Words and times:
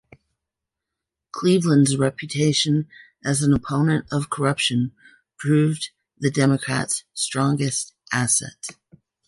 Cleveland's 1.31 1.95
reputation 1.95 2.87
as 3.23 3.43
an 3.43 3.53
opponent 3.53 4.07
of 4.11 4.31
corruption 4.31 4.93
proved 5.37 5.91
the 6.17 6.31
Democrats' 6.31 7.03
strongest 7.13 7.93
asset. 8.11 8.69